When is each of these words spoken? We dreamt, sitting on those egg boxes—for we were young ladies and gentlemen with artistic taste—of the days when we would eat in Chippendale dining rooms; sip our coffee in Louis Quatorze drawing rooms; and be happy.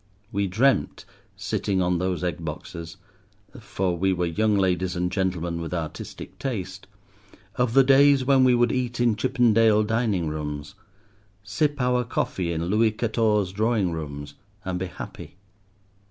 We 0.31 0.47
dreamt, 0.47 1.05
sitting 1.37 1.79
on 1.79 1.99
those 1.99 2.23
egg 2.23 2.43
boxes—for 2.43 3.95
we 3.95 4.11
were 4.13 4.25
young 4.25 4.57
ladies 4.57 4.95
and 4.95 5.11
gentlemen 5.11 5.61
with 5.61 5.75
artistic 5.75 6.39
taste—of 6.39 7.75
the 7.75 7.83
days 7.83 8.25
when 8.25 8.43
we 8.43 8.55
would 8.55 8.71
eat 8.71 8.99
in 8.99 9.15
Chippendale 9.15 9.83
dining 9.83 10.27
rooms; 10.27 10.73
sip 11.43 11.79
our 11.79 12.03
coffee 12.03 12.51
in 12.51 12.65
Louis 12.65 12.89
Quatorze 12.93 13.51
drawing 13.53 13.91
rooms; 13.91 14.33
and 14.65 14.79
be 14.79 14.87
happy. 14.87 15.35